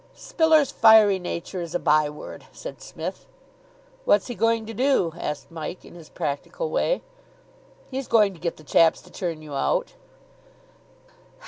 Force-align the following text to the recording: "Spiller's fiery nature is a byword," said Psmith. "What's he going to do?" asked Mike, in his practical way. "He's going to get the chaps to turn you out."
"Spiller's 0.15 0.71
fiery 0.71 1.19
nature 1.19 1.61
is 1.61 1.75
a 1.75 1.79
byword," 1.79 2.47
said 2.51 2.81
Psmith. 2.81 3.27
"What's 4.03 4.25
he 4.25 4.33
going 4.33 4.65
to 4.65 4.73
do?" 4.73 5.13
asked 5.15 5.51
Mike, 5.51 5.85
in 5.85 5.93
his 5.93 6.09
practical 6.09 6.71
way. 6.71 7.03
"He's 7.91 8.07
going 8.07 8.33
to 8.33 8.39
get 8.39 8.57
the 8.57 8.63
chaps 8.63 8.99
to 9.03 9.11
turn 9.11 9.43
you 9.43 9.53
out." 9.53 9.93